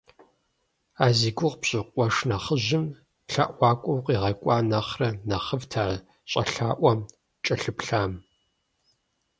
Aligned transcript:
А 1.05 1.07
зи 1.17 1.29
гугъу 1.37 1.59
пщӀы 1.61 1.81
къуэш 1.93 2.15
нэхъыжьым 2.29 2.85
лъэӀуакӀуэ 3.31 3.93
укъигъэкӀуа 3.95 4.57
нэхърэ 4.69 5.09
нэхъыфӀт 5.27 5.73
а 5.81 5.83
щӀэлъаӀуэм 6.29 6.99
кӀэлъыплъам. 7.45 8.11